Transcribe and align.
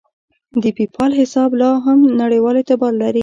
د 0.61 0.63
پیپال 0.77 1.11
حساب 1.21 1.49
لاهم 1.61 1.99
نړیوال 2.21 2.55
اعتبار 2.59 2.93
لري. 3.03 3.19